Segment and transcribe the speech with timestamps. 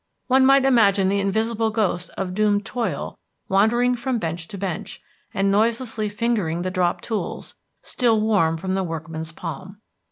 [0.25, 4.99] One might imagine the invisible ghost of doomed Toil wandering from bench to bench,
[5.31, 9.79] and noiselessly fingering the dropped tools, still warm from the workman's palm.